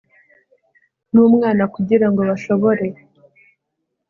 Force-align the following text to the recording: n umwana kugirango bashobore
n 1.13 1.15
umwana 1.27 1.63
kugirango 1.73 2.21
bashobore 2.29 2.85